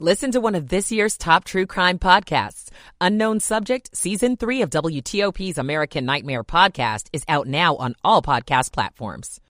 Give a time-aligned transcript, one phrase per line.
[0.00, 2.70] Listen to one of this year's top true crime podcasts.
[3.00, 8.72] Unknown Subject, Season 3 of WTOP's American Nightmare podcast is out now on all podcast
[8.72, 9.40] platforms.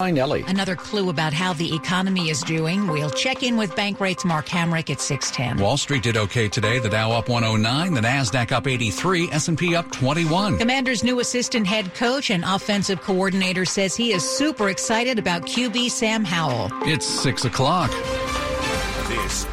[0.00, 0.42] Ellie.
[0.48, 2.88] Another clue about how the economy is doing.
[2.88, 5.64] We'll check in with Bankrate's Mark Hamrick at 610.
[5.64, 6.80] Wall Street did okay today.
[6.80, 10.58] The Dow up 109, the Nasdaq up 83, S&P up 21.
[10.58, 15.88] Commander's new assistant head coach and offensive coordinator says he is super excited about QB
[15.90, 16.70] Sam Howell.
[16.82, 17.90] It's 6 o'clock.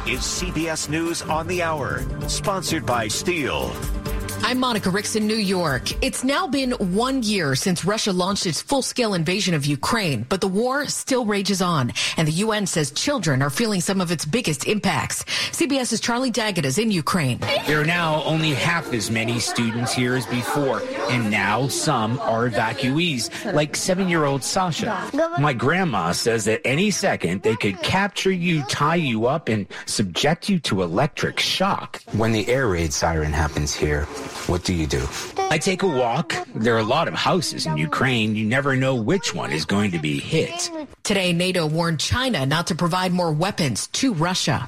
[0.06, 4.03] Is CBS News on the Hour, sponsored by Stihl.
[4.46, 5.90] I'm Monica Ricks in New York.
[6.04, 10.42] It's now been one year since Russia launched its full scale invasion of Ukraine, but
[10.42, 14.26] the war still rages on, and the UN says children are feeling some of its
[14.26, 15.24] biggest impacts.
[15.24, 17.38] CBS's Charlie D'Agata is in Ukraine.
[17.66, 22.46] There are now only half as many students here as before, and now some are
[22.46, 25.08] evacuees, like seven year old Sasha.
[25.38, 30.50] My grandma says that any second they could capture you, tie you up, and subject
[30.50, 32.02] you to electric shock.
[32.12, 34.06] When the air raid siren happens here,
[34.46, 35.06] what do you do?
[35.50, 36.34] I take a walk.
[36.54, 38.36] There are a lot of houses in Ukraine.
[38.36, 40.70] You never know which one is going to be hit.
[41.04, 44.66] Today, NATO warned China not to provide more weapons to Russia.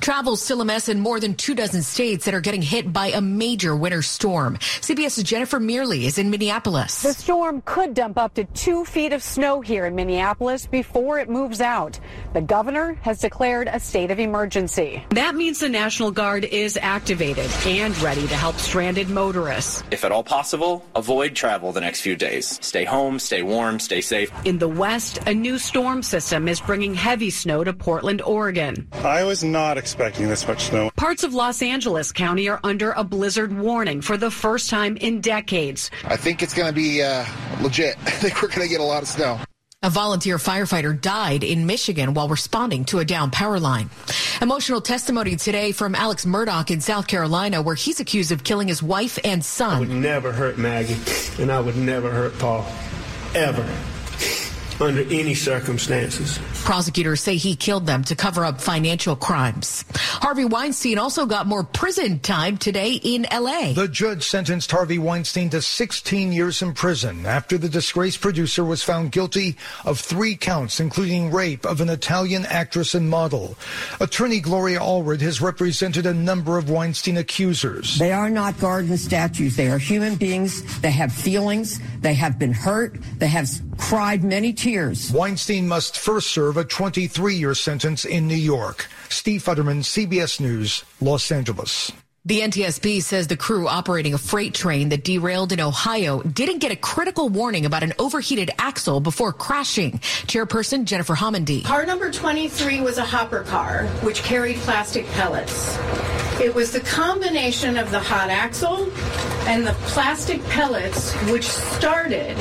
[0.00, 3.08] Travel still a mess in more than two dozen states that are getting hit by
[3.08, 4.56] a major winter storm.
[4.56, 7.02] CBS's Jennifer Mayerle is in Minneapolis.
[7.02, 11.28] The storm could dump up to two feet of snow here in Minneapolis before it
[11.28, 11.98] moves out.
[12.34, 15.04] The governor has declared a state of emergency.
[15.10, 19.84] That means the National Guard is activated and ready to help stranded motorists.
[19.92, 22.58] If at all possible, avoid travel the next few days.
[22.60, 24.32] Stay home, stay warm, stay safe.
[24.44, 28.88] In the west, a new storm system is bringing heavy snow to Portland, Oregon.
[28.92, 30.90] I was not expecting this much snow.
[30.96, 35.20] Parts of Los Angeles County are under a blizzard warning for the first time in
[35.20, 35.90] decades.
[36.04, 37.26] I think it's going to be uh,
[37.60, 37.96] legit.
[38.06, 39.38] I think we're going to get a lot of snow.
[39.82, 43.90] A volunteer firefighter died in Michigan while responding to a down power line.
[44.40, 48.82] Emotional testimony today from Alex Murdaugh in South Carolina, where he's accused of killing his
[48.82, 49.76] wife and son.
[49.76, 50.96] I would never hurt Maggie,
[51.38, 52.66] and I would never hurt Paul.
[53.34, 53.68] Ever
[54.80, 56.38] under any circumstances.
[56.64, 59.84] Prosecutors say he killed them to cover up financial crimes.
[59.94, 63.72] Harvey Weinstein also got more prison time today in L.A.
[63.72, 68.82] The judge sentenced Harvey Weinstein to 16 years in prison after the disgraced producer was
[68.82, 73.56] found guilty of three counts, including rape of an Italian actress and model.
[74.00, 77.98] Attorney Gloria Allred has represented a number of Weinstein accusers.
[77.98, 79.56] They are not garden statues.
[79.56, 80.80] They are human beings.
[80.80, 81.80] They have feelings.
[82.00, 82.98] They have been hurt.
[83.18, 83.48] They have
[83.78, 85.12] cried many tears.
[85.12, 88.86] Weinstein must first serve a 23 year sentence in New York.
[89.08, 91.92] Steve Futterman, CBS News, Los Angeles.
[92.26, 96.72] The NTSB says the crew operating a freight train that derailed in Ohio didn't get
[96.72, 100.00] a critical warning about an overheated axle before crashing.
[100.26, 101.64] Chairperson Jennifer Homendy.
[101.64, 105.78] Car number 23 was a hopper car, which carried plastic pellets.
[106.40, 108.90] It was the combination of the hot axle
[109.46, 112.36] and the plastic pellets which started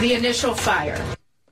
[0.00, 1.02] the initial fire.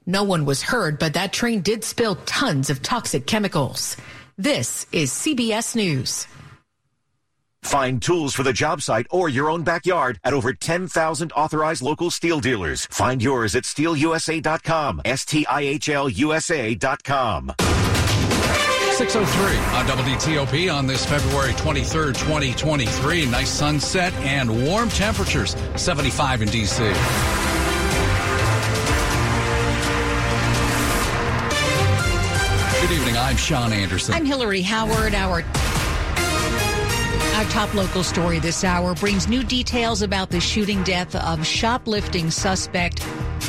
[0.07, 3.97] No one was hurt, but that train did spill tons of toxic chemicals.
[4.37, 6.27] This is CBS News.
[7.63, 12.11] Find tools for the job site or your own backyard at over 10,000 authorized local
[12.11, 12.87] steel dealers.
[12.87, 15.03] Find yours at stihlusa.com.
[15.05, 15.53] S-T-I-H-L-U-S-A.com.
[18.93, 23.27] 603 on WTOP on this February 23rd, 2023.
[23.27, 26.93] Nice sunset and warm temperatures, 75 in D.C.
[33.33, 34.13] I'm Sean Anderson.
[34.13, 35.15] I'm Hillary Howard.
[35.15, 35.43] Our
[37.37, 42.31] our top local story this hour brings new details about the shooting death of shoplifting
[42.31, 43.01] suspect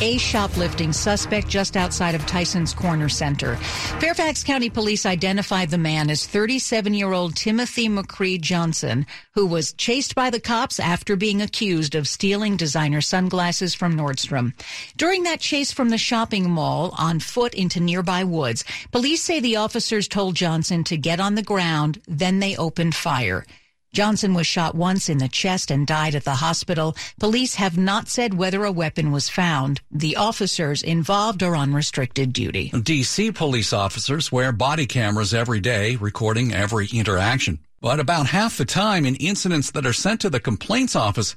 [0.03, 3.55] a shoplifting suspect just outside of Tysons Corner Center.
[4.01, 9.71] Fairfax County Police identified the man as 37 year old Timothy McCree Johnson, who was
[9.71, 14.51] chased by the cops after being accused of stealing designer sunglasses from Nordstrom.
[14.97, 19.55] During that chase from the shopping mall on foot into nearby woods, police say the
[19.55, 23.45] officers told Johnson to get on the ground, then they opened fire.
[23.93, 26.95] Johnson was shot once in the chest and died at the hospital.
[27.19, 29.81] Police have not said whether a weapon was found.
[29.91, 32.71] The officers involved are on restricted duty.
[32.71, 37.59] DC police officers wear body cameras every day, recording every interaction.
[37.81, 41.35] But about half the time in incidents that are sent to the complaints office,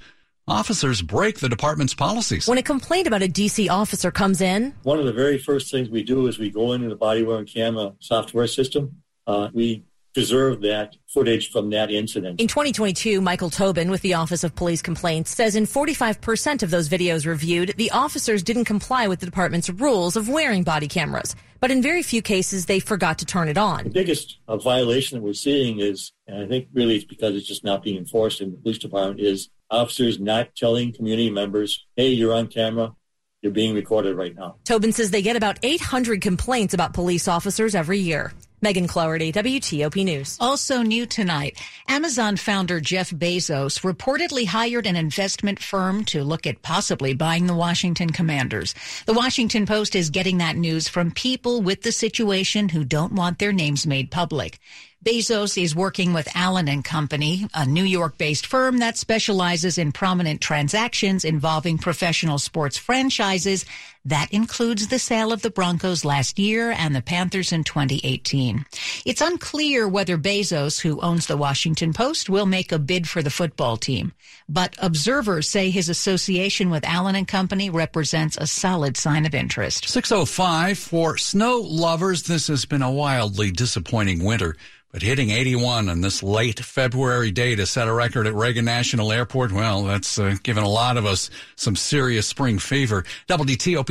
[0.48, 2.48] officers break the department's policies.
[2.48, 5.90] When a complaint about a DC officer comes in, one of the very first things
[5.90, 9.02] we do is we go into the body worn camera software system.
[9.26, 9.84] Uh, we
[10.16, 12.40] preserve that footage from that incident.
[12.40, 16.88] In 2022, Michael Tobin with the Office of Police Complaints says in 45% of those
[16.88, 21.36] videos reviewed, the officers didn't comply with the department's rules of wearing body cameras.
[21.60, 23.84] But in very few cases, they forgot to turn it on.
[23.84, 27.46] The biggest uh, violation that we're seeing is, and I think really it's because it's
[27.46, 32.08] just not being enforced in the police department, is officers not telling community members, hey,
[32.08, 32.94] you're on camera.
[33.42, 34.56] You're being recorded right now.
[34.64, 38.32] Tobin says they get about 800 complaints about police officers every year.
[38.62, 40.38] Megan Cloherty, WTOP News.
[40.40, 46.62] Also new tonight, Amazon founder Jeff Bezos reportedly hired an investment firm to look at
[46.62, 48.74] possibly buying the Washington Commanders.
[49.04, 53.38] The Washington Post is getting that news from people with the situation who don't want
[53.38, 54.58] their names made public.
[55.04, 60.40] Bezos is working with Allen and Company, a New York-based firm that specializes in prominent
[60.40, 63.64] transactions involving professional sports franchises.
[64.06, 68.64] That includes the sale of the Broncos last year and the Panthers in 2018.
[69.04, 73.30] It's unclear whether Bezos, who owns the Washington Post, will make a bid for the
[73.30, 74.12] football team.
[74.48, 79.88] But observers say his association with Allen and Company represents a solid sign of interest.
[79.88, 82.22] 605 for snow lovers.
[82.22, 84.54] This has been a wildly disappointing winter.
[84.96, 89.12] But hitting 81 on this late February day to set a record at Reagan National
[89.12, 93.04] Airport, well, that's uh, given a lot of us some serious spring fever.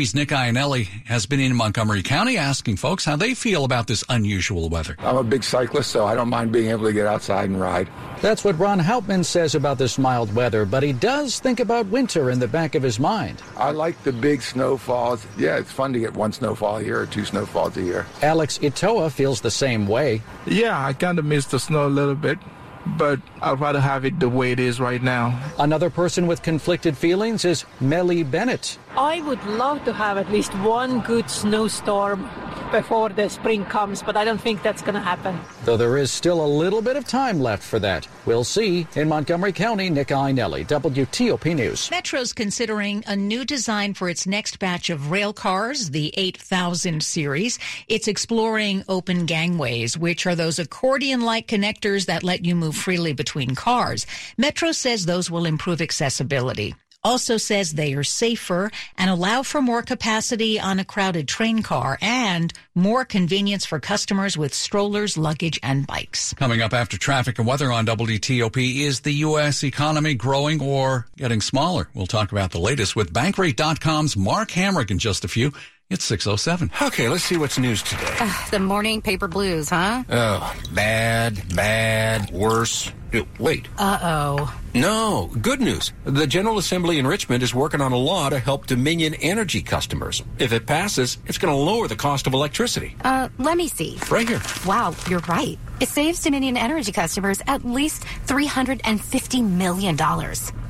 [0.05, 4.03] WTOP's Nick Iannelli has been in Montgomery County asking folks how they feel about this
[4.07, 4.95] unusual weather.
[4.99, 7.89] I'm a big cyclist, so I don't mind being able to get outside and ride.
[8.21, 12.29] That's what Ron Hauptman says about this mild weather, but he does think about winter
[12.29, 13.41] in the back of his mind.
[13.57, 15.25] I like the big snowfalls.
[15.39, 18.05] Yeah, it's fun to get one snowfall a year or two snowfalls a year.
[18.21, 20.21] Alex Itoa feels the same way.
[20.45, 22.37] Yeah, I kind of miss the snow a little bit,
[22.85, 25.41] but I'd rather have it the way it is right now.
[25.57, 28.77] Another person with conflicted feelings is Melly Bennett.
[28.97, 32.29] I would love to have at least one good snowstorm
[32.71, 35.37] before the spring comes, but I don't think that's going to happen.
[35.65, 38.07] Though there is still a little bit of time left for that.
[38.25, 38.87] We'll see.
[38.95, 41.91] In Montgomery County, Nick Iannelli, WTOP News.
[41.91, 47.59] Metro's considering a new design for its next batch of rail cars, the 8000 series.
[47.89, 53.55] It's exploring open gangways, which are those accordion-like connectors that let you move freely between
[53.55, 54.05] cars.
[54.37, 59.83] Metro says those will improve accessibility also says they are safer and allow for more
[59.83, 65.85] capacity on a crowded train car and more convenience for customers with strollers, luggage, and
[65.85, 66.33] bikes.
[66.33, 69.63] Coming up after traffic and weather on WTOP is the U.S.
[69.63, 71.87] economy growing or getting smaller?
[71.93, 75.53] We'll talk about the latest with Bankrate.com's Mark Hamrick in just a few.
[75.91, 76.71] It's 607.
[76.81, 78.15] Okay, let's see what's news today.
[78.19, 80.03] Uh, the morning paper blues, huh?
[80.09, 82.91] Oh, bad, bad, worse.
[83.39, 83.67] Wait.
[83.77, 84.59] Uh oh.
[84.73, 85.93] No, good news.
[86.03, 90.21] The General Assembly in Richmond is working on a law to help Dominion Energy customers.
[90.37, 92.95] If it passes, it's going to lower the cost of electricity.
[93.03, 93.97] Uh, let me see.
[94.11, 94.41] Right here.
[94.65, 95.57] Wow, you're right.
[95.79, 99.97] It saves Dominion Energy customers at least $350 million.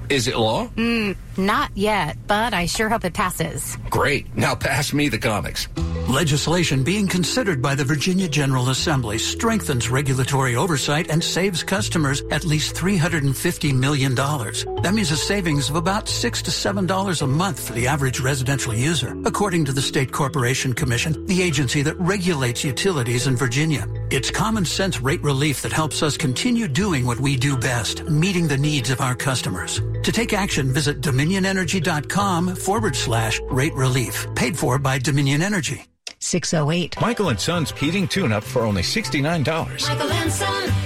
[0.10, 0.68] Is it law?
[0.76, 3.76] Mm, not yet, but I sure hope it passes.
[3.90, 4.36] Great.
[4.38, 5.68] Now pass me the comics.
[6.08, 12.46] Legislation being considered by the Virginia General Assembly strengthens regulatory oversight and saves customers at
[12.46, 14.14] least $350 million.
[14.14, 18.72] That means a savings of about 6 to $7 a month for the average residential
[18.72, 23.88] user, according to the State Corporation Commission, the agency that regulates utilities in Virginia.
[24.12, 28.48] It's common sense rate relief that helps us continue doing what we do best, meeting
[28.48, 29.82] the needs of our customers.
[30.04, 34.28] To take action, visit dominionenergy.com forward slash rate relief.
[34.36, 35.84] Paid for by Dominion Energy.
[36.26, 37.00] 608.
[37.00, 39.88] Michael and Son's heating tune up for only $69.
[39.88, 40.85] Michael and Son.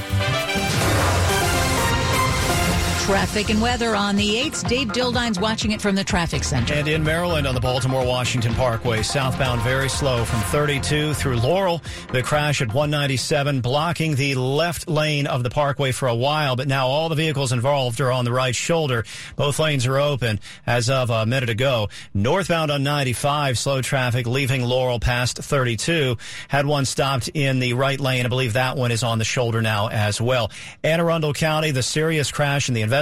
[3.09, 4.67] Traffic and weather on the 8th.
[4.69, 6.75] Dave Dildine's watching it from the traffic center.
[6.75, 11.81] And in Maryland on the Baltimore Washington Parkway, southbound very slow from 32 through Laurel.
[12.13, 16.67] The crash at 197 blocking the left lane of the parkway for a while, but
[16.67, 19.03] now all the vehicles involved are on the right shoulder.
[19.35, 21.89] Both lanes are open as of a minute ago.
[22.13, 26.15] Northbound on 95, slow traffic leaving Laurel past 32.
[26.47, 28.27] Had one stopped in the right lane.
[28.27, 30.51] I believe that one is on the shoulder now as well.
[30.83, 32.98] Anne Arundel County, the serious crash in the investigation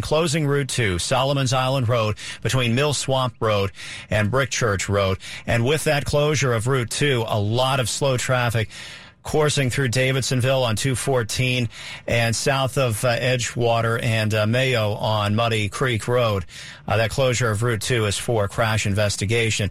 [0.00, 3.72] closing Route 2, Solomon's Island Road between Mill Swamp Road
[4.08, 5.18] and Brick Church Road.
[5.46, 8.68] And with that closure of Route 2, a lot of slow traffic
[9.24, 11.68] coursing through Davidsonville on 214
[12.06, 16.44] and south of uh, Edgewater and uh, Mayo on Muddy Creek Road.
[16.86, 19.70] Uh, that closure of Route 2 is for crash investigation.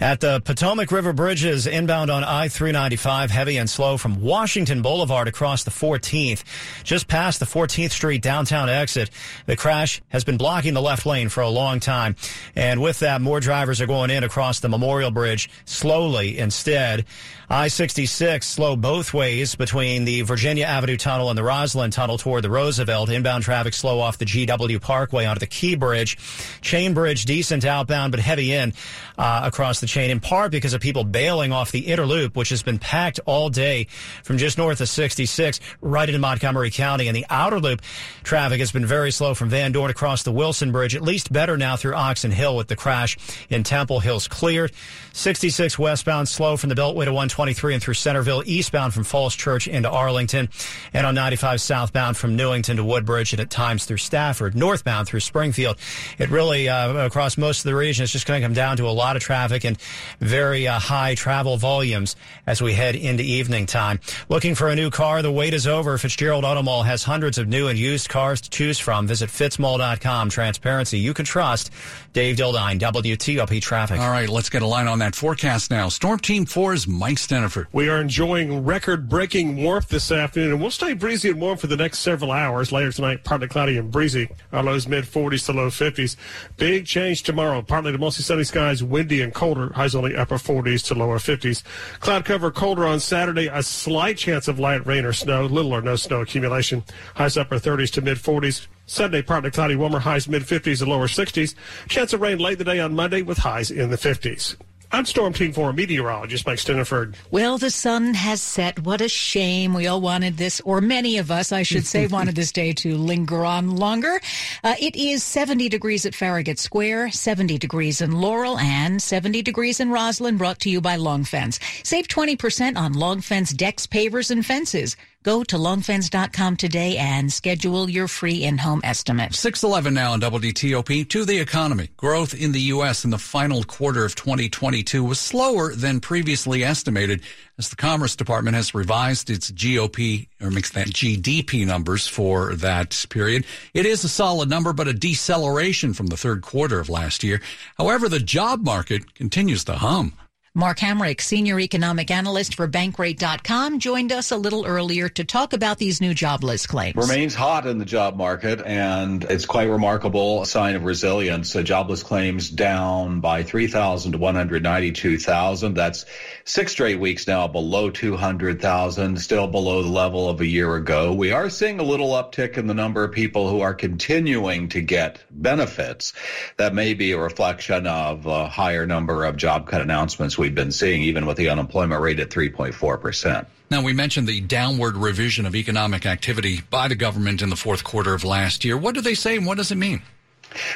[0.00, 5.64] At the Potomac River Bridges, inbound on I-395, heavy and slow from Washington Boulevard across
[5.64, 6.44] the 14th.
[6.84, 9.10] Just past the 14th Street downtown exit,
[9.46, 12.14] the crash has been blocking the left lane for a long time.
[12.54, 17.04] And with that, more drivers are going in across the Memorial Bridge slowly instead.
[17.50, 22.48] I-66, slow both ways between the Virginia Avenue Tunnel and the Rosslyn Tunnel toward the
[22.48, 23.10] Roosevelt.
[23.10, 26.16] Inbound traffic slow off the GW Parkway onto the Key Bridge.
[26.62, 28.72] Chain Bridge, decent outbound, but heavy in
[29.18, 32.48] uh, across the chain, in part because of people bailing off the Inner Loop, which
[32.48, 33.88] has been packed all day
[34.24, 37.08] from just north of 66 right into Montgomery County.
[37.08, 37.82] And the Outer Loop
[38.22, 41.58] traffic has been very slow from Van Dorn across the Wilson Bridge, at least better
[41.58, 43.18] now through Oxon Hill with the crash
[43.50, 44.72] in Temple Hills cleared.
[45.12, 49.66] 66 westbound slow from the Beltway to 123 and through Centreville, eastbound from Falls Church
[49.66, 50.48] into Arlington,
[50.92, 55.20] and on 95 southbound from Newington to Woodbridge and at times through Stafford, northbound through
[55.20, 55.76] Springfield.
[56.18, 58.86] It really, uh, across most of the region, is just going to come down to
[58.86, 59.76] a lot of traffic and
[60.20, 62.16] very uh, high travel volumes
[62.46, 64.00] as we head into evening time.
[64.28, 65.22] Looking for a new car?
[65.22, 65.98] The wait is over.
[65.98, 69.06] Fitzgerald Auto Mall has hundreds of new and used cars to choose from.
[69.06, 70.30] Visit fitzmall.com.
[70.30, 71.70] Transparency you can trust.
[72.12, 74.00] Dave Dildine, WTOP Traffic.
[74.00, 75.88] All right, let's get a line on that forecast now.
[75.88, 77.66] Storm Team 4's Mike Stinneford.
[77.72, 81.68] We are enjoying record breaking warmth this afternoon, and we'll stay breezy and warm for
[81.68, 82.70] the next several hours.
[82.70, 84.28] Later tonight, partly cloudy and breezy.
[84.52, 86.16] Our lows mid 40s to low 50s.
[86.58, 87.62] Big change tomorrow.
[87.62, 89.72] Partly to mostly sunny skies, windy and colder.
[89.72, 91.62] Highs only upper 40s to lower 50s.
[92.00, 93.46] Cloud cover colder on Saturday.
[93.46, 95.46] A slight chance of light rain or snow.
[95.46, 96.84] Little or no snow accumulation.
[97.14, 98.66] Highs upper 30s to mid 40s.
[98.84, 101.54] Sunday, partly cloudy, warmer highs mid 50s and lower 60s.
[101.88, 104.56] Chance of rain late the day on Monday with highs in the 50s.
[104.90, 107.14] I'm Storm Team 4 meteorologist Mike Stinneford.
[107.30, 108.78] Well, the sun has set.
[108.84, 109.74] What a shame.
[109.74, 112.96] We all wanted this, or many of us, I should say, wanted this day to
[112.96, 114.18] linger on longer.
[114.64, 119.78] Uh, it is 70 degrees at Farragut Square, 70 degrees in Laurel, and 70 degrees
[119.78, 121.60] in Rosslyn, brought to you by Long Fence.
[121.82, 124.96] Save 20% on Long Fence decks, pavers, and fences.
[125.24, 129.34] Go to longfence.com today and schedule your free in-home estimate.
[129.34, 131.88] 611 now on WTOP to the economy.
[131.96, 133.04] Growth in the U.S.
[133.04, 137.22] in the final quarter of 2022 was slower than previously estimated
[137.58, 143.04] as the Commerce Department has revised its GOP or makes that GDP numbers for that
[143.10, 143.44] period.
[143.74, 147.40] It is a solid number, but a deceleration from the third quarter of last year.
[147.76, 150.12] However, the job market continues to hum.
[150.54, 155.76] Mark Hamrick, senior economic analyst for Bankrate.com, joined us a little earlier to talk about
[155.76, 156.96] these new jobless claims.
[156.96, 161.54] Remains hot in the job market, and it's quite remarkable, a sign of resilience.
[161.54, 165.74] Uh, jobless claims down by 3,000 to 192,000.
[165.74, 166.06] That's
[166.44, 171.12] six straight weeks now below 200,000, still below the level of a year ago.
[171.12, 174.80] We are seeing a little uptick in the number of people who are continuing to
[174.80, 176.14] get benefits.
[176.56, 180.54] That may be a reflection of a higher number of job cut announcements we we've
[180.54, 183.46] been seeing, even with the unemployment rate at 3.4%.
[183.70, 187.84] Now, we mentioned the downward revision of economic activity by the government in the fourth
[187.84, 188.78] quarter of last year.
[188.78, 190.00] What do they say and what does it mean?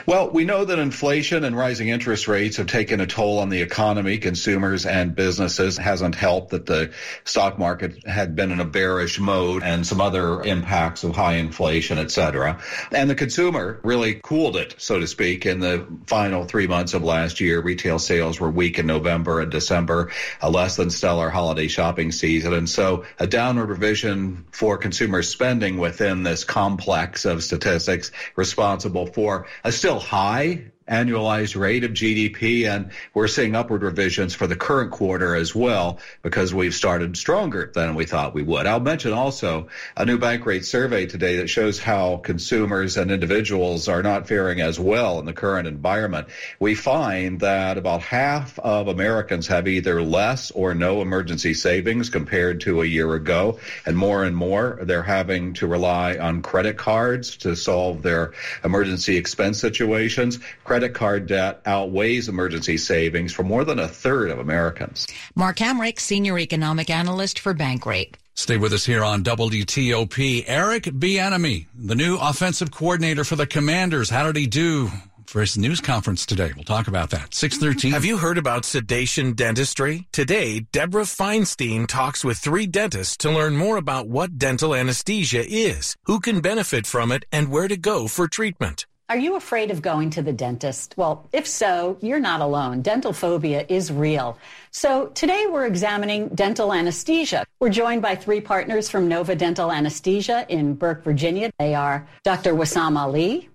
[0.07, 3.63] Well, we know that inflation and rising interest rates have taken a toll on the
[3.63, 5.79] economy, consumers and businesses.
[5.79, 6.93] It hasn't helped that the
[7.25, 11.99] stock market had been in a bearish mode and some other impacts of high inflation,
[11.99, 12.61] et cetera.
[12.93, 17.03] And the consumer really cooled it, so to speak, in the final three months of
[17.03, 17.61] last year.
[17.61, 20.11] Retail sales were weak in November and December,
[20.41, 22.53] a less than stellar holiday shopping season.
[22.53, 29.47] And so a downward revision for consumer spending within this complex of statistics responsible for
[29.65, 34.91] a still high annualized rate of GDP, and we're seeing upward revisions for the current
[34.91, 38.67] quarter as well because we've started stronger than we thought we would.
[38.67, 43.89] I'll mention also a new bank rate survey today that shows how consumers and individuals
[43.89, 46.29] are not faring as well in the current environment.
[46.61, 52.61] We find that about half of Americans have either less or no emergency savings compared
[52.63, 57.39] to a year ago, and more and more they're having to rely on credit cards
[57.39, 58.33] to solve their
[58.63, 64.39] emergency expense situations credit card debt outweighs emergency savings for more than a third of
[64.39, 65.07] Americans.
[65.35, 68.15] Mark Hamrick, Senior Economic Analyst for Bankrate.
[68.35, 70.45] Stay with us here on WTOP.
[70.47, 74.09] Eric Bieniemy, the new offensive coordinator for the Commanders.
[74.09, 74.91] How did he do
[75.33, 76.53] for his news conference today.
[76.55, 77.35] We'll talk about that.
[77.35, 77.93] 613.
[77.93, 80.07] Have you heard about sedation dentistry?
[80.13, 85.97] Today, Deborah Feinstein talks with three dentists to learn more about what dental anesthesia is,
[86.05, 88.85] who can benefit from it, and where to go for treatment.
[89.13, 90.95] Are you afraid of going to the dentist?
[90.97, 92.81] Well, if so, you're not alone.
[92.81, 94.39] Dental phobia is real.
[94.71, 97.45] So today we're examining dental anesthesia.
[97.61, 101.51] We're joined by three partners from Nova Dental Anesthesia in Burke, Virginia.
[101.59, 102.55] They are Dr.
[102.55, 103.51] Wassam Ali,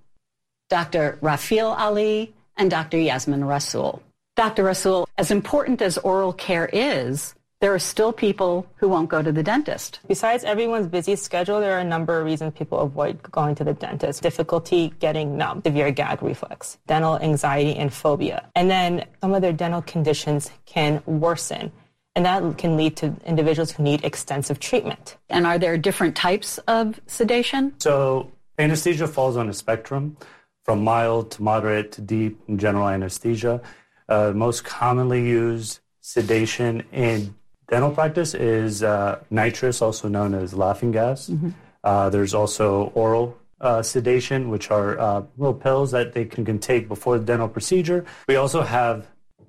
[0.69, 1.17] Dr.
[1.23, 2.99] Rafiel Ali, and Dr.
[2.99, 4.03] Yasmin Rasul.
[4.35, 4.63] Dr.
[4.63, 9.31] Rasul, as important as oral care is, there are still people who won't go to
[9.31, 9.99] the dentist.
[10.07, 13.73] Besides everyone's busy schedule, there are a number of reasons people avoid going to the
[13.73, 14.21] dentist.
[14.21, 18.47] Difficulty getting numb, severe gag reflex, dental anxiety and phobia.
[18.55, 21.71] And then some of their dental conditions can worsen.
[22.15, 25.17] and that can lead to individuals who need extensive treatment.
[25.29, 27.73] And are there different types of sedation?
[27.79, 30.17] So, anesthesia falls on a spectrum
[30.65, 33.61] from mild to moderate to deep in general anesthesia.
[34.09, 37.35] Uh, most commonly used sedation in
[37.69, 41.29] dental practice is uh, nitrous, also known as laughing gas.
[41.29, 41.49] Mm-hmm.
[41.83, 46.59] Uh, there's also oral uh, sedation, which are uh, little pills that they can, can
[46.59, 48.05] take before the dental procedure.
[48.27, 49.07] We also have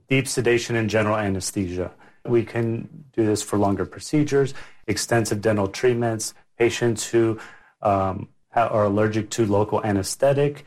[0.09, 1.91] deep sedation and general anesthesia.
[2.25, 4.55] We can do this for longer procedures,
[4.87, 7.39] extensive dental treatments, patients who
[7.83, 10.65] um, are allergic to local anesthetic,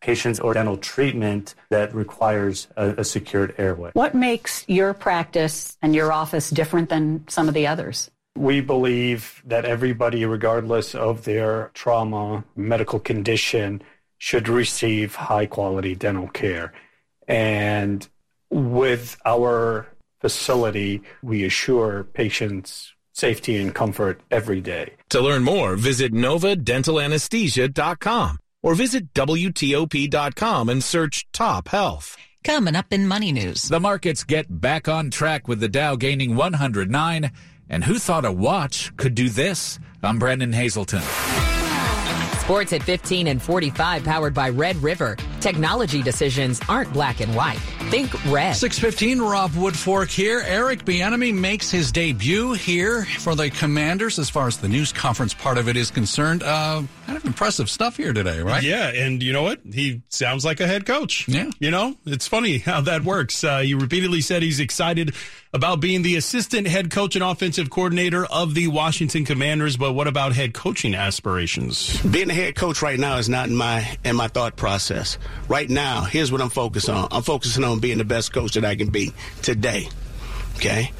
[0.00, 3.90] patients or dental treatment that requires a, a secured airway.
[3.94, 8.10] What makes your practice and your office different than some of the others?
[8.36, 13.82] We believe that everybody, regardless of their trauma, medical condition,
[14.18, 16.72] should receive high quality dental care.
[17.26, 18.06] And
[18.50, 19.88] with our
[20.20, 24.92] facility, we assure patients safety and comfort every day.
[25.08, 32.16] To learn more, visit novadentalanesthesia.com or visit WTOP.com and search Top Health.
[32.44, 33.68] Coming up in Money News.
[33.68, 37.30] The markets get back on track with the Dow gaining 109
[37.68, 39.78] and who thought a watch could do this?
[40.02, 41.02] I'm Brandon Hazelton.
[42.40, 45.16] Sports at 15 and 45 powered by Red River.
[45.40, 47.60] Technology decisions aren't black and white.
[47.90, 48.54] Think red.
[48.54, 50.42] 615, Rob Woodfork here.
[50.46, 55.32] Eric Bieniemy makes his debut here for the Commanders as far as the news conference
[55.32, 56.42] part of it is concerned.
[56.42, 58.62] Uh, kind of impressive stuff here today, right?
[58.62, 59.60] Yeah, and you know what?
[59.64, 61.26] He sounds like a head coach.
[61.28, 61.50] Yeah.
[61.60, 63.42] You know, it's funny how that works.
[63.42, 65.14] Uh, he repeatedly said he's excited
[65.54, 70.06] about being the assistant head coach and offensive coordinator of the Washington Commanders, but what
[70.06, 71.98] about head coaching aspirations?
[72.02, 75.16] Being a head coach right now is not in my in my thought process.
[75.48, 77.08] Right now, here's what I'm focused on.
[77.10, 79.88] I'm focusing on being the best coach that I can be today.
[80.56, 80.92] Okay?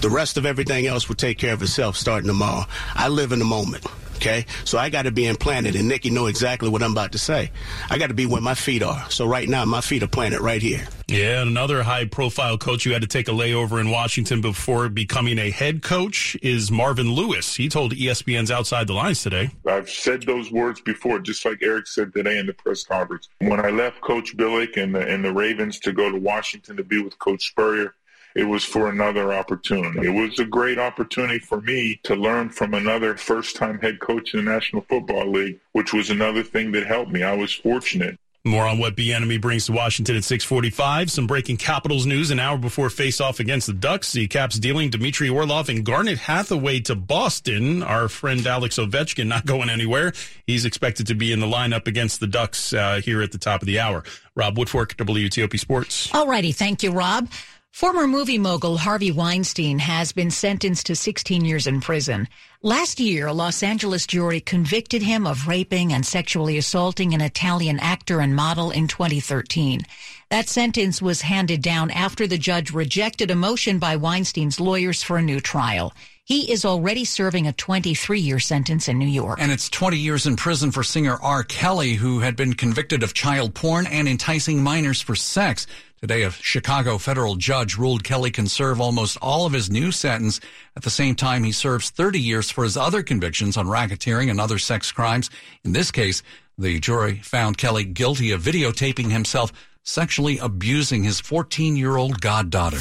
[0.00, 2.64] The rest of everything else will take care of itself starting tomorrow.
[2.94, 3.86] I live in the moment.
[4.22, 7.18] Okay, so I got to be implanted, and Nikki know exactly what I'm about to
[7.18, 7.50] say.
[7.90, 9.10] I got to be where my feet are.
[9.10, 10.86] So right now, my feet are planted right here.
[11.08, 15.40] Yeah, and another high-profile coach who had to take a layover in Washington before becoming
[15.40, 17.56] a head coach is Marvin Lewis.
[17.56, 19.50] He told ESPN's Outside the Lines today.
[19.66, 23.28] I've said those words before, just like Eric said today in the press conference.
[23.40, 26.84] When I left Coach Billick and the, and the Ravens to go to Washington to
[26.84, 27.96] be with Coach Spurrier,
[28.34, 30.06] it was for another opportunity.
[30.06, 34.34] It was a great opportunity for me to learn from another first time head coach
[34.34, 37.22] in the National Football League, which was another thing that helped me.
[37.22, 38.18] I was fortunate.
[38.44, 41.12] More on what Bieniemy brings to Washington at 645.
[41.12, 44.10] Some breaking Capitals news an hour before face-off against the Ducks.
[44.10, 47.84] The Caps dealing Dmitry Orlov and Garnet Hathaway to Boston.
[47.84, 50.12] Our friend Alex Ovechkin not going anywhere.
[50.44, 53.62] He's expected to be in the lineup against the Ducks uh, here at the top
[53.62, 54.02] of the hour.
[54.34, 56.12] Rob Woodfork, WTOP Sports.
[56.12, 56.50] All righty.
[56.50, 57.28] Thank you, Rob.
[57.72, 62.28] Former movie mogul Harvey Weinstein has been sentenced to 16 years in prison.
[62.60, 67.80] Last year, a Los Angeles jury convicted him of raping and sexually assaulting an Italian
[67.80, 69.80] actor and model in 2013.
[70.28, 75.16] That sentence was handed down after the judge rejected a motion by Weinstein's lawyers for
[75.16, 75.94] a new trial.
[76.24, 79.40] He is already serving a 23 year sentence in New York.
[79.40, 81.42] And it's 20 years in prison for singer R.
[81.42, 85.66] Kelly, who had been convicted of child porn and enticing minors for sex.
[86.02, 90.40] Today, a Chicago federal judge ruled Kelly can serve almost all of his new sentence.
[90.76, 94.40] At the same time, he serves 30 years for his other convictions on racketeering and
[94.40, 95.30] other sex crimes.
[95.62, 96.24] In this case,
[96.58, 99.52] the jury found Kelly guilty of videotaping himself
[99.84, 102.80] sexually abusing his 14 year old goddaughter.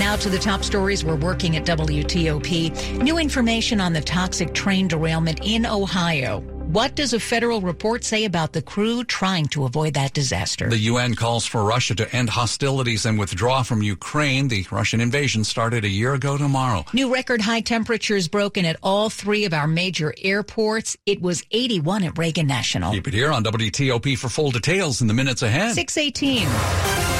[0.00, 3.00] Now to the top stories we're working at WTOP.
[3.00, 6.55] New information on the toxic train derailment in Ohio.
[6.76, 10.68] What does a federal report say about the crew trying to avoid that disaster?
[10.68, 14.48] The UN calls for Russia to end hostilities and withdraw from Ukraine.
[14.48, 16.84] The Russian invasion started a year ago tomorrow.
[16.92, 20.98] New record high temperatures broken at all three of our major airports.
[21.06, 22.92] It was 81 at Reagan National.
[22.92, 25.72] Keep it here on WTOP for full details in the minutes ahead.
[25.72, 27.15] 618.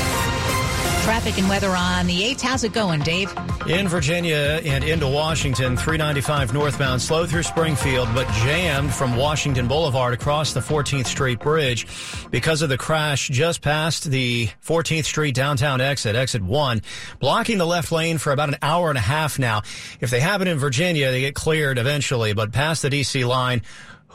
[1.07, 2.40] Traffic and weather on the 8th.
[2.40, 3.33] How's it going, Dave?
[3.69, 10.14] In Virginia and into Washington, 395 northbound, slow through Springfield, but jammed from Washington Boulevard
[10.14, 11.87] across the 14th Street Bridge
[12.33, 16.83] because of the crash just past the 14th Street downtown exit, exit 1,
[17.21, 19.62] blocking the left lane for about an hour and a half now.
[20.01, 23.25] If they happen in Virginia, they get cleared eventually, but past the D.C.
[23.25, 23.62] line,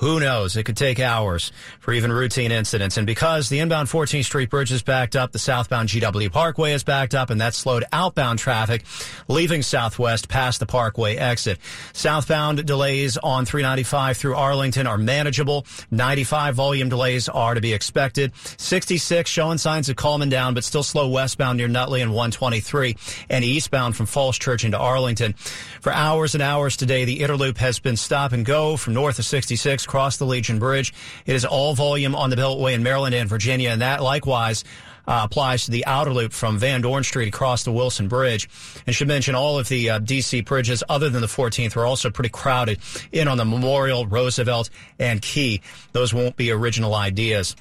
[0.01, 0.57] Who knows?
[0.57, 2.97] It could take hours for even routine incidents.
[2.97, 6.83] And because the inbound 14th Street Bridge is backed up, the southbound GW Parkway is
[6.83, 8.83] backed up, and that slowed outbound traffic
[9.27, 11.59] leaving southwest past the Parkway exit.
[11.93, 15.67] Southbound delays on 395 through Arlington are manageable.
[15.91, 18.31] 95 volume delays are to be expected.
[18.57, 22.97] 66 showing signs of calming down, but still slow westbound near Nutley and 123
[23.29, 25.33] and eastbound from Falls Church into Arlington.
[25.33, 29.19] For hours and hours today, the Inner Loop has been stop and go from north
[29.19, 30.93] of 66 across the Legion Bridge.
[31.25, 34.63] It is all volume on the Beltway in Maryland and Virginia, and that likewise
[35.05, 38.47] uh, applies to the outer loop from Van Dorn Street across the Wilson Bridge.
[38.87, 42.09] And should mention all of the uh, DC bridges other than the 14th are also
[42.09, 42.79] pretty crowded
[43.11, 45.61] in on the Memorial, Roosevelt, and Key.
[45.91, 47.57] Those won't be original ideas.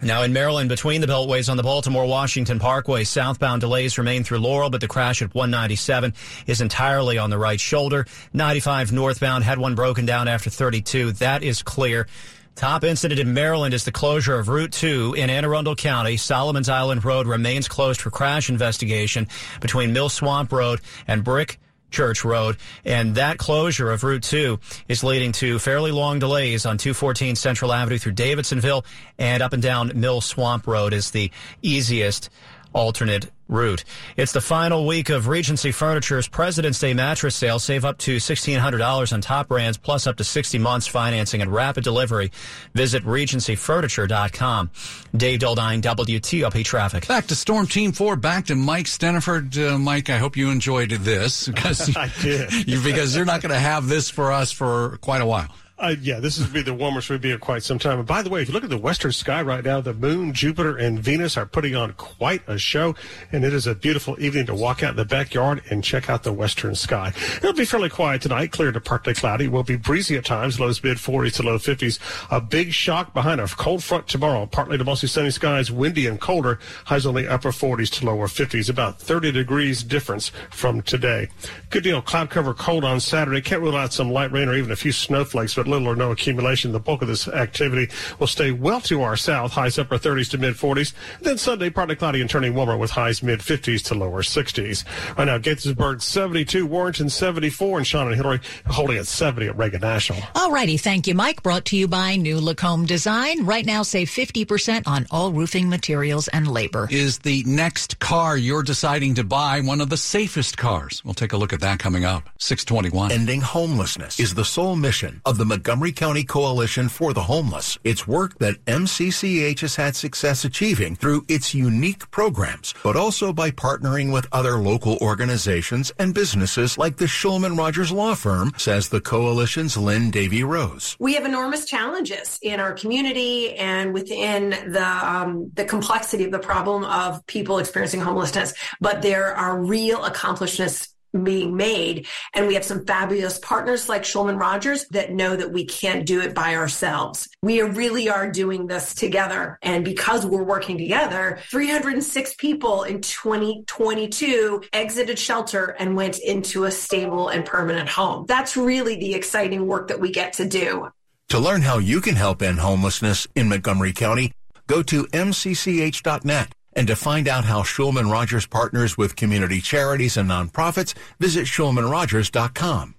[0.00, 4.70] Now in Maryland, between the beltways on the Baltimore-Washington Parkway, southbound delays remain through Laurel,
[4.70, 6.14] but the crash at 197
[6.46, 8.06] is entirely on the right shoulder.
[8.32, 11.12] 95 northbound had one broken down after 32.
[11.12, 12.06] That is clear.
[12.54, 16.16] Top incident in Maryland is the closure of Route 2 in Anne Arundel County.
[16.16, 19.26] Solomon's Island Road remains closed for crash investigation
[19.60, 21.58] between Mill Swamp Road and Brick
[21.90, 22.56] Church Road.
[22.84, 27.72] And that closure of Route 2 is leading to fairly long delays on 214 Central
[27.72, 28.84] Avenue through Davidsonville
[29.18, 31.30] and up and down Mill Swamp Road is the
[31.62, 32.30] easiest
[32.72, 33.84] alternate route.
[34.16, 37.58] It's the final week of Regency Furniture's President's Day mattress sale.
[37.58, 41.84] Save up to $1,600 on top brands plus up to 60 months financing and rapid
[41.84, 42.30] delivery.
[42.74, 44.70] Visit regencyfurniture.com.
[45.16, 47.08] Dave Dildine, WTOP Traffic.
[47.08, 49.56] Back to Storm Team 4, back to Mike Stinneford.
[49.58, 52.52] Uh, Mike, I hope you enjoyed this because, I did.
[52.68, 55.48] you, because you're not going to have this for us for quite a while.
[55.80, 57.98] Uh, yeah, this is be the warmest we'd be in quite some time.
[58.00, 60.32] And by the way, if you look at the western sky right now, the moon,
[60.32, 62.96] Jupiter, and Venus are putting on quite a show,
[63.30, 66.24] and it is a beautiful evening to walk out in the backyard and check out
[66.24, 67.12] the western sky.
[67.36, 69.46] It'll be fairly quiet tonight, clear to partly cloudy.
[69.46, 72.00] Will be breezy at times, lows mid 40s to low 50s.
[72.32, 76.20] A big shock behind a cold front tomorrow, partly to mostly sunny skies, windy and
[76.20, 76.58] colder.
[76.86, 81.28] Highs only upper 40s to lower 50s, about 30 degrees difference from today.
[81.70, 83.40] Good deal, cloud cover cold on Saturday.
[83.40, 86.10] Can't rule out some light rain or even a few snowflakes, but little or no
[86.10, 86.72] accumulation.
[86.72, 90.38] The bulk of this activity will stay well to our south, highs upper 30s to
[90.38, 90.92] mid 40s.
[91.20, 94.84] Then Sunday, partly cloudy and turning warmer with highs mid 50s to lower 60s.
[95.16, 99.80] Right now, Gettysburg 72, Warrenton 74, and Sean and Hillary holding at 70 at Reagan
[99.80, 100.20] National.
[100.34, 100.76] All righty.
[100.76, 101.42] Thank you, Mike.
[101.42, 103.44] Brought to you by NuLook Home Design.
[103.44, 106.88] Right now, save 50% on all roofing materials and labor.
[106.90, 111.04] Is the next car you're deciding to buy one of the safest cars?
[111.04, 112.28] We'll take a look at that coming up.
[112.38, 113.12] 621.
[113.12, 117.78] Ending homelessness is the sole mission of the Montgomery County Coalition for the Homeless.
[117.82, 123.50] It's work that MCCH has had success achieving through its unique programs, but also by
[123.50, 129.00] partnering with other local organizations and businesses like the Shulman Rogers Law Firm, says the
[129.00, 130.96] coalition's Lynn Davy Rose.
[131.00, 136.38] We have enormous challenges in our community and within the um, the complexity of the
[136.38, 142.06] problem of people experiencing homelessness, but there are real accomplishments being made.
[142.34, 146.20] And we have some fabulous partners like Shulman Rogers that know that we can't do
[146.20, 147.28] it by ourselves.
[147.42, 149.58] We really are doing this together.
[149.62, 156.70] And because we're working together, 306 people in 2022 exited shelter and went into a
[156.70, 158.26] stable and permanent home.
[158.28, 160.88] That's really the exciting work that we get to do.
[161.30, 164.32] To learn how you can help end homelessness in Montgomery County,
[164.66, 166.48] go to mcch.net.
[166.78, 172.94] And to find out how Shulman Rogers partners with community charities and nonprofits, visit shulmanrogers.com.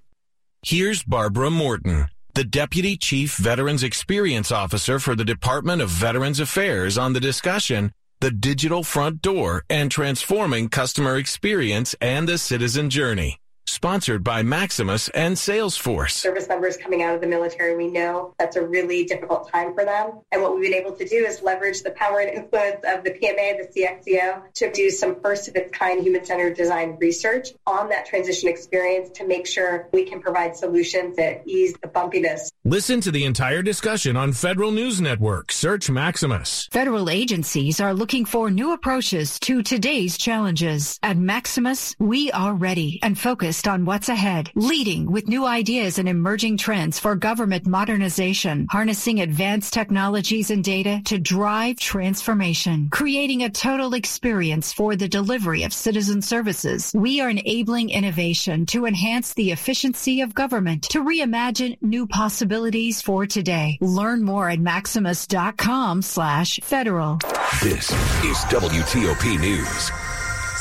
[0.61, 6.97] Here's Barbara Morton, the Deputy Chief Veterans Experience Officer for the Department of Veterans Affairs
[6.97, 13.39] on the discussion, The Digital Front Door and Transforming Customer Experience and the Citizen Journey
[13.69, 16.11] sponsored by Maximus and Salesforce.
[16.11, 19.85] Service members coming out of the military, we know that's a really difficult time for
[19.85, 20.19] them.
[20.31, 23.11] And what we've been able to do is leverage the power and influence of the
[23.11, 28.05] PMA, the CXCO, to do some first of its kind human-centered design research on that
[28.05, 32.49] transition experience to make sure we can provide solutions that ease the bumpiness.
[32.65, 35.51] Listen to the entire discussion on Federal News Network.
[35.51, 36.67] Search Maximus.
[36.71, 40.99] Federal agencies are looking for new approaches to today's challenges.
[41.03, 46.07] At Maximus, we are ready and focused on what's ahead, leading with new ideas and
[46.07, 53.49] emerging trends for government modernization, harnessing advanced technologies and data to drive transformation, creating a
[53.49, 56.91] total experience for the delivery of citizen services.
[56.95, 63.25] We are enabling innovation to enhance the efficiency of government, to reimagine new possibilities for
[63.25, 63.77] today.
[63.81, 67.19] Learn more at maximus.com slash federal.
[67.61, 67.91] This
[68.23, 69.91] is WTOP News.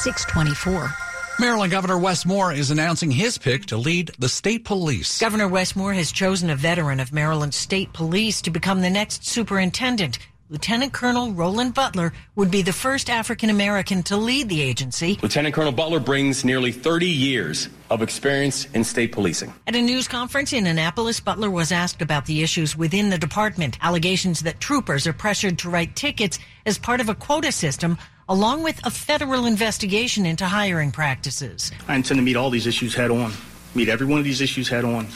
[0.03, 1.08] 624.
[1.41, 5.21] Maryland Governor Wes Moore is announcing his pick to lead the state police.
[5.21, 9.25] Governor Wes Moore has chosen a veteran of Maryland State Police to become the next
[9.25, 10.19] superintendent.
[10.51, 15.17] Lieutenant Colonel Roland Butler would be the first African American to lead the agency.
[15.23, 19.55] Lieutenant Colonel Butler brings nearly 30 years of experience in state policing.
[19.69, 23.79] At a news conference in Annapolis, Butler was asked about the issues within the department,
[23.81, 27.97] allegations that troopers are pressured to write tickets as part of a quota system
[28.29, 31.73] along with a federal investigation into hiring practices.
[31.89, 33.33] I intend to meet all these issues head on,
[33.75, 35.09] meet every one of these issues head on,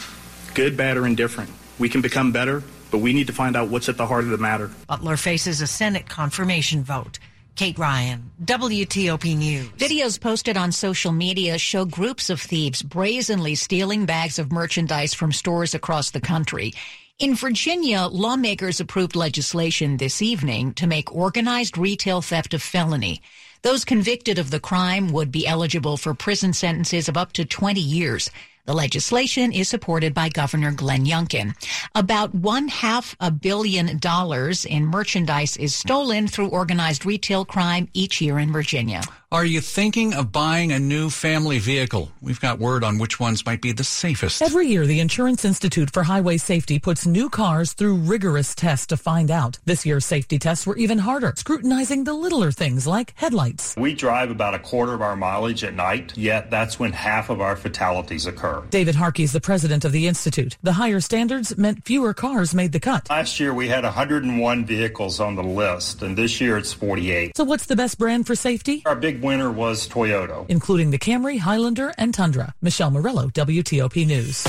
[0.55, 1.51] good, bad, or indifferent.
[1.79, 4.31] We can become better, but we need to find out what's at the heart of
[4.31, 4.71] the matter.
[4.87, 7.19] Butler faces a Senate confirmation vote.
[7.55, 9.69] Kate Ryan, WTOP News.
[9.77, 15.33] Videos posted on social media show groups of thieves brazenly stealing bags of merchandise from
[15.33, 16.73] stores across the country.
[17.19, 23.23] In Virginia, lawmakers approved legislation this evening to make organized retail theft a felony.
[23.63, 27.81] Those convicted of the crime would be eligible for prison sentences of up to 20
[27.81, 28.31] years.
[28.65, 31.55] The legislation is supported by Governor Glenn Youngkin.
[31.95, 38.21] About one half a billion dollars in merchandise is stolen through organized retail crime each
[38.21, 39.03] year in Virginia.
[39.33, 42.13] Are you thinking of buying a new family vehicle?
[42.21, 44.43] We've got word on which ones might be the safest.
[44.43, 48.99] Every year, the Insurance Institute for Highway Safety puts new cars through rigorous tests to
[48.99, 49.59] find out.
[49.65, 53.75] This year's safety tests were even harder, scrutinizing the littler things like headlights.
[53.75, 57.41] We drive about a quarter of our mileage at night, yet that's when half of
[57.41, 58.63] our fatalities occur.
[58.69, 60.59] David Harkey is the president of the Institute.
[60.63, 63.09] The higher standards meant fewer cars made the cut.
[63.09, 67.35] Last year, we had 101 vehicles on the list, and this year it's 48.
[67.35, 68.83] So what's the best brand for safety?
[68.85, 70.45] Our big winner was Toyota.
[70.49, 72.55] Including the Camry, Highlander, and Tundra.
[72.61, 74.47] Michelle Morello, WTOP News.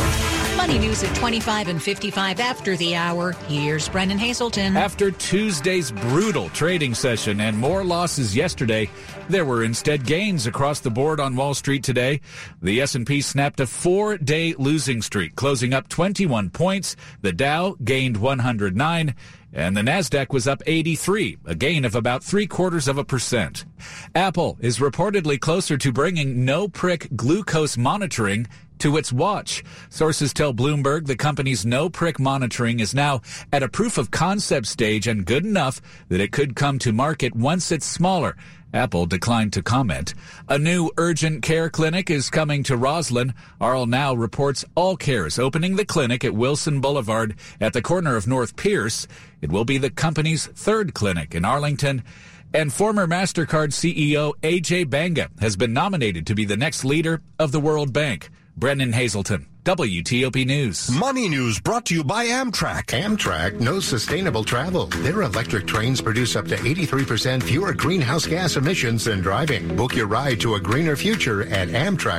[0.58, 3.34] Money news at 25 and 55 after the hour.
[3.48, 4.78] Here's Brendan Hazelton.
[4.78, 8.90] After Tuesday's brutal trading session and more losses yesterday,
[9.28, 12.22] there were instead gains across the board on Wall Street today.
[12.62, 16.96] The S&P snapped a four-day losing streak, closing up 21 points.
[17.22, 19.16] The Dow gained 109
[19.54, 23.66] and the Nasdaq was up 83, a gain of about three quarters of a percent.
[24.16, 28.48] Apple is reportedly closer to bringing no prick glucose monitoring
[28.80, 29.63] to its watch.
[29.89, 33.22] Sources tell Bloomberg the company's no prick monitoring is now
[33.54, 37.36] at a proof of concept stage and good enough that it could come to market
[37.36, 38.36] once it's smaller.
[38.74, 40.14] Apple declined to comment.
[40.50, 43.34] A new urgent care clinic is coming to Rosslyn.
[43.62, 48.16] Arl Now reports All Care is opening the clinic at Wilson Boulevard at the corner
[48.16, 49.08] of North Pierce.
[49.42, 52.04] It will be the company's third clinic in Arlington.
[52.54, 57.52] And former MasterCard CEO Ajay Banga has been nominated to be the next leader of
[57.52, 58.30] the World Bank.
[58.56, 60.89] Brennan Hazelton, WTOP News.
[60.91, 62.88] Money News brought to you by Amtrak.
[62.88, 64.88] Amtrak knows sustainable travel.
[64.88, 69.73] Their electric trains produce up to 83% fewer greenhouse gas emissions than driving.
[69.73, 72.12] Book your ride to a greener future at Amtrak.